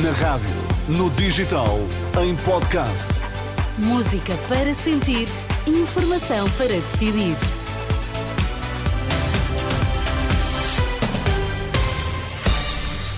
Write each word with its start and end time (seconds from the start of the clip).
Na 0.00 0.10
rádio, 0.12 0.48
no 0.88 1.10
digital, 1.10 1.78
em 2.24 2.34
podcast. 2.36 3.10
Música 3.76 4.34
para 4.48 4.72
sentir, 4.72 5.28
informação 5.66 6.48
para 6.52 6.68
decidir. 6.68 7.36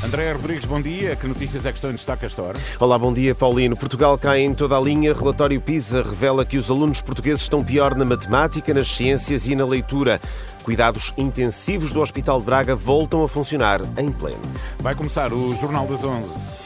André 0.04 0.32
Rodrigues, 0.32 0.64
bom 0.64 0.82
dia. 0.82 1.14
Que 1.14 1.28
notícias 1.28 1.64
é 1.64 1.70
que 1.70 1.78
estão 1.78 1.90
em 1.90 1.94
destaque 1.94 2.26
esta 2.26 2.42
hora? 2.42 2.58
Olá, 2.80 2.98
bom 2.98 3.12
dia, 3.12 3.36
Paulino. 3.36 3.76
Portugal 3.76 4.18
cai 4.18 4.40
em 4.40 4.52
toda 4.52 4.76
a 4.76 4.80
linha. 4.80 5.14
Relatório 5.14 5.60
PISA 5.60 6.02
revela 6.02 6.44
que 6.44 6.56
os 6.56 6.68
alunos 6.72 7.00
portugueses 7.00 7.42
estão 7.42 7.62
pior 7.62 7.94
na 7.94 8.04
matemática, 8.04 8.74
nas 8.74 8.88
ciências 8.88 9.46
e 9.46 9.54
na 9.54 9.64
leitura. 9.64 10.20
Cuidados 10.64 11.14
intensivos 11.16 11.92
do 11.92 12.00
Hospital 12.00 12.40
de 12.40 12.46
Braga 12.46 12.74
voltam 12.74 13.22
a 13.22 13.28
funcionar 13.28 13.80
em 13.96 14.10
pleno. 14.10 14.42
Vai 14.80 14.96
começar 14.96 15.32
o 15.32 15.54
Jornal 15.54 15.86
das 15.86 16.02
Onze. 16.02 16.63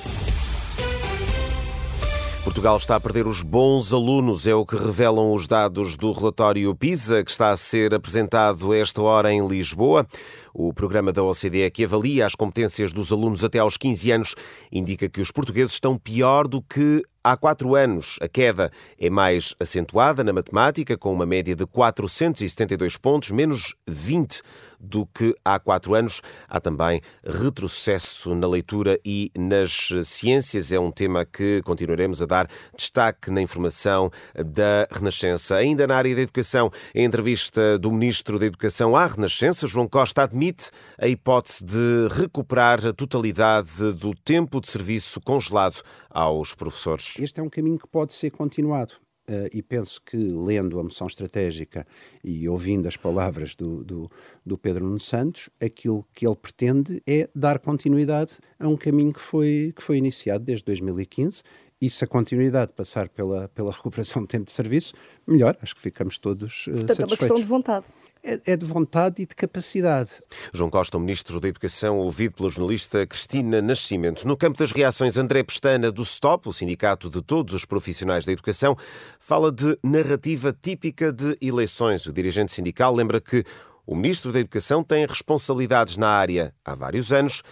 Portugal 2.58 2.76
está 2.76 2.96
a 2.96 3.00
perder 3.00 3.24
os 3.28 3.40
bons 3.40 3.92
alunos, 3.92 4.44
é 4.44 4.52
o 4.52 4.66
que 4.66 4.74
revelam 4.74 5.32
os 5.32 5.46
dados 5.46 5.96
do 5.96 6.10
relatório 6.10 6.74
PISA, 6.74 7.22
que 7.22 7.30
está 7.30 7.50
a 7.50 7.56
ser 7.56 7.94
apresentado 7.94 8.74
esta 8.74 9.00
hora 9.00 9.32
em 9.32 9.46
Lisboa. 9.46 10.04
O 10.52 10.74
programa 10.74 11.12
da 11.12 11.22
OCDE 11.22 11.70
que 11.70 11.84
avalia 11.84 12.26
as 12.26 12.34
competências 12.34 12.92
dos 12.92 13.12
alunos 13.12 13.44
até 13.44 13.60
aos 13.60 13.76
15 13.76 14.10
anos 14.10 14.34
indica 14.72 15.08
que 15.08 15.20
os 15.20 15.30
portugueses 15.30 15.74
estão 15.74 15.96
pior 15.96 16.48
do 16.48 16.60
que 16.60 17.00
há 17.28 17.36
quatro 17.36 17.74
anos. 17.74 18.18
A 18.22 18.28
queda 18.28 18.70
é 18.98 19.10
mais 19.10 19.54
acentuada 19.60 20.24
na 20.24 20.32
matemática, 20.32 20.96
com 20.96 21.12
uma 21.12 21.26
média 21.26 21.54
de 21.54 21.66
472 21.66 22.96
pontos, 22.96 23.30
menos 23.30 23.74
20 23.86 24.40
do 24.80 25.04
que 25.06 25.34
há 25.44 25.58
quatro 25.58 25.94
anos. 25.94 26.22
Há 26.48 26.60
também 26.60 27.02
retrocesso 27.24 28.34
na 28.34 28.46
leitura 28.46 28.98
e 29.04 29.30
nas 29.36 29.90
ciências. 30.04 30.72
É 30.72 30.78
um 30.78 30.90
tema 30.90 31.26
que 31.26 31.60
continuaremos 31.62 32.22
a 32.22 32.26
dar 32.26 32.48
destaque 32.74 33.30
na 33.30 33.42
informação 33.42 34.10
da 34.34 34.86
Renascença. 34.90 35.56
Ainda 35.56 35.86
na 35.86 35.96
área 35.96 36.14
da 36.14 36.22
educação, 36.22 36.70
a 36.94 37.00
entrevista 37.00 37.78
do 37.78 37.92
Ministro 37.92 38.38
da 38.38 38.46
Educação 38.46 38.96
à 38.96 39.06
Renascença, 39.06 39.66
João 39.66 39.86
Costa, 39.86 40.22
admite 40.22 40.70
a 40.96 41.06
hipótese 41.06 41.64
de 41.64 42.08
recuperar 42.10 42.86
a 42.86 42.92
totalidade 42.92 43.92
do 43.92 44.14
tempo 44.14 44.60
de 44.60 44.70
serviço 44.70 45.20
congelado 45.20 45.82
aos 46.10 46.54
professores. 46.54 47.14
Este 47.18 47.40
é 47.40 47.42
um 47.42 47.48
caminho 47.48 47.78
que 47.78 47.86
pode 47.86 48.12
ser 48.12 48.30
continuado. 48.30 48.94
Uh, 49.28 49.44
e 49.52 49.62
penso 49.62 50.00
que, 50.00 50.16
lendo 50.16 50.80
a 50.80 50.82
moção 50.82 51.06
estratégica 51.06 51.86
e 52.24 52.48
ouvindo 52.48 52.88
as 52.88 52.96
palavras 52.96 53.54
do, 53.54 53.84
do, 53.84 54.10
do, 54.44 54.56
Pedro 54.56 54.86
Nuno 54.86 54.98
Santos, 54.98 55.50
aquilo 55.60 56.02
que 56.14 56.26
ele 56.26 56.34
pretende 56.34 57.02
é 57.06 57.28
dar 57.34 57.58
continuidade 57.58 58.38
a 58.58 58.66
um 58.66 58.76
caminho 58.76 59.12
que 59.12 59.20
foi, 59.20 59.74
que 59.76 59.82
foi 59.82 59.98
iniciado 59.98 60.44
desde 60.44 60.64
2015 60.64 61.42
e 61.78 61.90
se 61.90 62.02
a 62.02 62.06
continuidade 62.06 62.72
passar 62.72 63.10
pela, 63.10 63.48
pela 63.48 63.70
recuperação 63.70 64.22
de 64.22 64.28
tempo 64.28 64.46
de 64.46 64.52
serviço, 64.52 64.94
melhor, 65.26 65.58
acho 65.60 65.74
que 65.74 65.80
ficamos 65.82 66.16
todos 66.16 66.66
uh, 66.66 66.70
Portanto, 66.70 66.88
satisfeitos. 66.88 67.00
é 67.00 67.04
uma 67.04 67.18
questão 67.18 67.36
de 67.36 67.44
vontade 67.44 67.86
é, 68.22 68.52
é 68.52 68.56
de 68.56 68.64
vontade 68.64 69.22
e 69.22 69.26
de 69.26 69.34
capacidade. 69.34 70.22
João 70.52 70.70
Costa, 70.70 70.96
o 70.96 71.00
Ministro 71.00 71.40
da 71.40 71.48
Educação, 71.48 71.98
ouvido 71.98 72.34
pela 72.34 72.48
jornalista 72.48 73.06
Cristina 73.06 73.60
Nascimento. 73.62 74.26
No 74.26 74.36
campo 74.36 74.58
das 74.58 74.72
reações, 74.72 75.16
André 75.16 75.42
Pestana, 75.42 75.90
do 75.90 76.04
STOP, 76.04 76.48
o 76.48 76.52
Sindicato 76.52 77.10
de 77.10 77.22
Todos 77.22 77.54
os 77.54 77.64
Profissionais 77.64 78.24
da 78.24 78.32
Educação, 78.32 78.76
fala 79.18 79.52
de 79.52 79.78
narrativa 79.82 80.56
típica 80.60 81.12
de 81.12 81.36
eleições. 81.40 82.06
O 82.06 82.12
dirigente 82.12 82.52
sindical 82.52 82.94
lembra 82.94 83.20
que 83.20 83.44
o 83.86 83.94
Ministro 83.94 84.32
da 84.32 84.40
Educação 84.40 84.84
tem 84.84 85.06
responsabilidades 85.06 85.96
na 85.96 86.10
área 86.10 86.54
há 86.64 86.74
vários 86.74 87.12
anos 87.12 87.42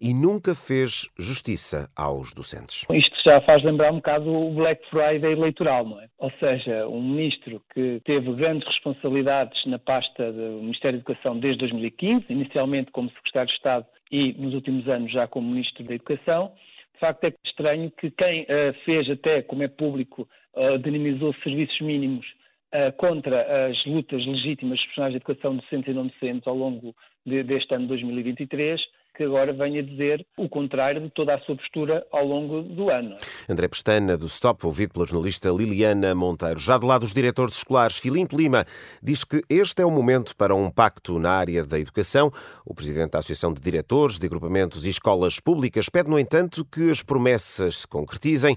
e 0.00 0.14
nunca 0.14 0.54
fez 0.54 1.10
justiça 1.18 1.88
aos 1.94 2.32
docentes. 2.32 2.86
Isto 2.90 3.16
já 3.24 3.40
faz 3.42 3.62
lembrar 3.62 3.92
um 3.92 3.96
bocado 3.96 4.32
o 4.32 4.54
Black 4.54 4.82
Friday 4.88 5.32
eleitoral, 5.32 5.86
não 5.86 6.00
é? 6.00 6.08
Ou 6.18 6.30
seja, 6.40 6.88
um 6.88 7.02
ministro 7.02 7.62
que 7.74 8.00
teve 8.04 8.32
grandes 8.32 8.66
responsabilidades 8.66 9.64
na 9.66 9.78
pasta 9.78 10.32
do 10.32 10.62
Ministério 10.62 10.98
da 10.98 11.02
Educação 11.02 11.38
desde 11.38 11.58
2015, 11.58 12.24
inicialmente 12.30 12.90
como 12.92 13.10
Secretário 13.10 13.48
de 13.48 13.56
Estado 13.56 13.86
e 14.10 14.32
nos 14.32 14.54
últimos 14.54 14.88
anos 14.88 15.12
já 15.12 15.26
como 15.26 15.50
Ministro 15.50 15.84
da 15.84 15.94
Educação. 15.94 16.52
De 16.94 17.00
facto, 17.00 17.24
é 17.24 17.32
estranho 17.44 17.90
que 17.90 18.10
quem 18.10 18.42
uh, 18.42 18.74
fez 18.84 19.08
até, 19.08 19.42
como 19.42 19.62
é 19.62 19.68
público, 19.68 20.28
uh, 20.54 20.78
dinamizou 20.78 21.34
serviços 21.42 21.80
mínimos 21.80 22.26
uh, 22.74 22.92
contra 22.96 23.68
as 23.68 23.84
lutas 23.86 24.24
legítimas 24.26 24.78
dos 24.78 24.82
profissionais 24.82 25.12
de 25.12 25.16
educação 25.16 25.56
docentes 25.56 25.88
e 25.88 25.94
não 25.94 26.06
docentes 26.06 26.46
ao 26.46 26.54
longo 26.54 26.94
de, 27.24 27.42
deste 27.42 27.74
ano 27.74 27.86
2023, 27.86 28.80
que 29.16 29.24
agora 29.24 29.52
venha 29.52 29.82
dizer 29.82 30.26
o 30.36 30.48
contrário 30.48 31.00
de 31.00 31.10
toda 31.10 31.34
a 31.34 31.40
sua 31.40 31.56
postura 31.56 32.06
ao 32.10 32.24
longo 32.24 32.62
do 32.62 32.90
ano. 32.90 33.14
André 33.48 33.68
Pestana, 33.68 34.16
do 34.16 34.26
Stop, 34.26 34.64
ouvido 34.64 34.92
pela 34.92 35.06
jornalista 35.06 35.50
Liliana 35.50 36.14
Monteiro. 36.14 36.58
Já 36.58 36.78
do 36.78 36.86
lado 36.86 37.00
dos 37.00 37.12
diretores 37.12 37.56
escolares, 37.56 37.98
Filipe 37.98 38.36
Lima 38.36 38.64
diz 39.02 39.24
que 39.24 39.42
este 39.48 39.82
é 39.82 39.86
o 39.86 39.90
momento 39.90 40.36
para 40.36 40.54
um 40.54 40.70
pacto 40.70 41.18
na 41.18 41.30
área 41.30 41.64
da 41.64 41.78
educação. 41.78 42.30
O 42.64 42.74
presidente 42.74 43.10
da 43.10 43.18
Associação 43.18 43.52
de 43.52 43.60
Diretores 43.60 44.18
de 44.18 44.26
Agrupamentos 44.26 44.86
e 44.86 44.90
Escolas 44.90 45.40
Públicas 45.40 45.88
pede, 45.88 46.08
no 46.08 46.18
entanto, 46.18 46.64
que 46.64 46.90
as 46.90 47.02
promessas 47.02 47.78
se 47.78 47.88
concretizem 47.88 48.56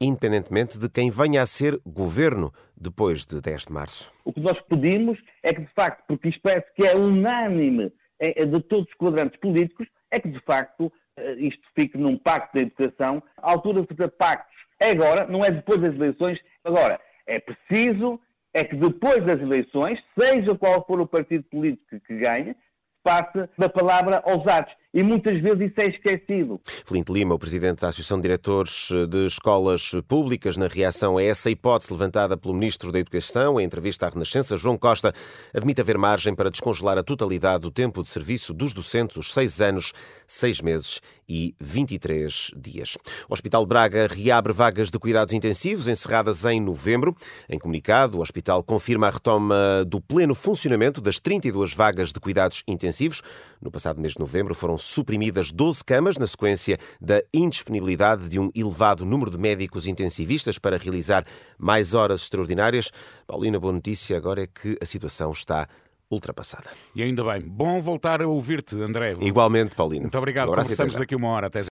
independentemente 0.00 0.78
de 0.78 0.88
quem 0.88 1.10
venha 1.10 1.42
a 1.42 1.46
ser 1.46 1.80
governo 1.86 2.52
depois 2.76 3.24
de 3.24 3.40
10 3.40 3.66
de 3.66 3.72
março. 3.72 4.12
O 4.24 4.32
que 4.32 4.40
nós 4.40 4.58
pedimos 4.68 5.18
é 5.42 5.54
que, 5.54 5.62
de 5.62 5.72
facto, 5.74 6.04
porque 6.06 6.28
isto 6.28 6.40
parece 6.42 6.66
que 6.74 6.86
é 6.86 6.94
unânime 6.94 7.90
de 8.20 8.60
todos 8.62 8.86
os 8.88 8.94
quadrantes 8.94 9.38
políticos, 9.40 9.86
é 10.10 10.18
que, 10.18 10.28
de 10.28 10.40
facto, 10.40 10.92
eh, 11.16 11.34
isto 11.38 11.62
fique 11.74 11.98
num 11.98 12.16
pacto 12.16 12.54
da 12.54 12.62
educação. 12.62 13.22
A 13.36 13.52
altura 13.52 13.82
de 13.82 13.88
fazer 13.88 14.08
pactos 14.12 14.56
é 14.80 14.90
agora, 14.90 15.26
não 15.26 15.44
é 15.44 15.50
depois 15.50 15.80
das 15.80 15.94
eleições. 15.94 16.40
Agora, 16.64 17.00
é 17.26 17.38
preciso 17.38 18.20
é 18.54 18.64
que 18.64 18.74
depois 18.74 19.22
das 19.24 19.38
eleições, 19.38 20.02
seja 20.18 20.54
qual 20.54 20.82
for 20.86 20.98
o 20.98 21.06
partido 21.06 21.44
político 21.44 22.00
que 22.06 22.16
ganhe, 22.16 22.56
passe 23.02 23.46
da 23.58 23.68
palavra 23.68 24.22
aos 24.24 24.46
atos. 24.46 24.74
E 24.96 25.02
muitas 25.02 25.38
vezes 25.42 25.70
isso 25.70 25.78
é 25.82 25.88
esquecido. 25.88 26.58
Flint 26.86 27.10
Lima, 27.10 27.34
o 27.34 27.38
presidente 27.38 27.82
da 27.82 27.88
Associação 27.88 28.16
de 28.16 28.22
Diretores 28.22 28.88
de 29.10 29.26
Escolas 29.26 29.90
Públicas, 30.08 30.56
na 30.56 30.68
reação 30.68 31.18
a 31.18 31.22
essa 31.22 31.50
hipótese 31.50 31.92
levantada 31.92 32.34
pelo 32.34 32.54
Ministro 32.54 32.90
da 32.90 32.98
Educação, 32.98 33.60
em 33.60 33.64
entrevista 33.64 34.06
à 34.06 34.08
Renascença, 34.08 34.56
João 34.56 34.78
Costa, 34.78 35.12
admite 35.52 35.82
haver 35.82 35.98
margem 35.98 36.34
para 36.34 36.50
descongelar 36.50 36.96
a 36.96 37.02
totalidade 37.02 37.60
do 37.60 37.70
tempo 37.70 38.02
de 38.02 38.08
serviço 38.08 38.54
dos 38.54 38.72
docentes, 38.72 39.18
os 39.18 39.34
seis 39.34 39.60
anos, 39.60 39.92
seis 40.26 40.62
meses 40.62 41.02
e 41.28 41.54
23 41.60 42.52
dias. 42.56 42.96
O 43.28 43.34
Hospital 43.34 43.66
Braga 43.66 44.06
reabre 44.06 44.52
vagas 44.52 44.90
de 44.90 44.98
cuidados 44.98 45.34
intensivos 45.34 45.88
encerradas 45.88 46.44
em 46.46 46.60
novembro. 46.60 47.14
Em 47.50 47.58
comunicado, 47.58 48.16
o 48.16 48.22
hospital 48.22 48.62
confirma 48.62 49.08
a 49.08 49.10
retoma 49.10 49.84
do 49.86 50.00
pleno 50.00 50.34
funcionamento 50.34 51.02
das 51.02 51.18
32 51.18 51.74
vagas 51.74 52.12
de 52.12 52.20
cuidados 52.20 52.62
intensivos. 52.66 53.22
No 53.60 53.70
passado 53.70 54.00
mês 54.00 54.14
de 54.14 54.20
novembro 54.20 54.54
foram 54.54 54.78
suprimidas 54.86 55.52
12 55.52 55.84
camas 55.84 56.16
na 56.16 56.26
sequência 56.26 56.78
da 57.00 57.22
indisponibilidade 57.32 58.28
de 58.28 58.38
um 58.38 58.50
elevado 58.54 59.04
número 59.04 59.30
de 59.30 59.38
médicos 59.38 59.86
intensivistas 59.86 60.58
para 60.58 60.76
realizar 60.76 61.24
mais 61.58 61.94
horas 61.94 62.22
extraordinárias. 62.22 62.90
Paulina, 63.26 63.58
boa 63.58 63.72
notícia 63.72 64.16
agora 64.16 64.42
é 64.42 64.46
que 64.46 64.76
a 64.80 64.86
situação 64.86 65.32
está 65.32 65.68
ultrapassada. 66.10 66.70
E 66.94 67.02
ainda 67.02 67.24
bem. 67.24 67.40
Bom 67.42 67.80
voltar 67.80 68.22
a 68.22 68.28
ouvir-te, 68.28 68.76
André. 68.80 69.16
Igualmente, 69.20 69.74
Paulino. 69.74 70.02
Muito 70.02 70.18
obrigado. 70.18 70.48
Conversamos 70.48 70.94
daqui 70.94 71.16
uma 71.16 71.28
hora. 71.28 71.48
Até 71.48 71.62
já. 71.62 71.64